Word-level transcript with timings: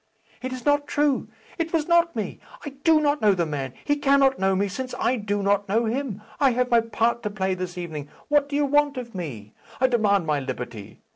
"It 0.41 0.51
is 0.51 0.65
not 0.65 0.87
true. 0.87 1.27
It 1.59 1.71
was 1.71 1.87
not 1.87 2.15
me. 2.15 2.39
I 2.65 2.69
do 2.69 2.99
not 2.99 3.21
know 3.21 3.35
the 3.35 3.45
man. 3.45 3.75
He 3.85 3.97
cannot 3.97 4.39
know 4.39 4.55
me, 4.55 4.67
since 4.67 4.95
I 4.97 5.15
do 5.15 5.43
not 5.43 5.69
know 5.69 5.85
him. 5.85 6.23
I 6.39 6.53
have 6.53 6.71
my 6.71 6.81
part 6.81 7.21
to 7.21 7.29
play 7.29 7.53
this 7.53 7.77
evening. 7.77 8.09
What 8.27 8.49
do 8.49 8.55
you 8.55 8.65
want 8.65 8.97
of 8.97 9.13
me? 9.13 9.53
I 9.79 9.85
demand 9.85 10.25
my 10.25 10.39
liberty. 10.39 11.01